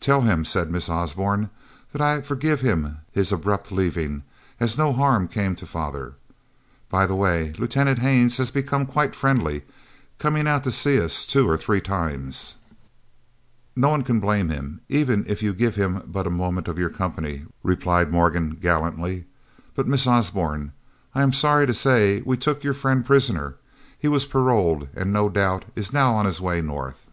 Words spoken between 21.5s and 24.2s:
to say we took your friend prisoner. He